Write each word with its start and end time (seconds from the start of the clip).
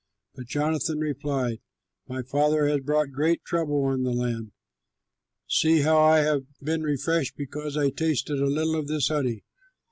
'"But 0.35 0.47
Jonathan 0.47 0.97
replied, 0.99 1.59
"My 2.07 2.23
father 2.23 2.65
has 2.65 2.79
brought 2.81 3.11
great 3.11 3.43
trouble 3.45 3.83
on 3.83 4.01
the 4.01 4.09
land. 4.09 4.51
See 5.47 5.81
how 5.81 5.99
I 5.99 6.21
have 6.21 6.41
been 6.59 6.81
refreshed 6.81 7.37
because 7.37 7.77
I 7.77 7.91
tasted 7.91 8.39
a 8.41 8.47
little 8.47 8.75
of 8.79 8.87
this 8.87 9.09
honey. 9.09 9.43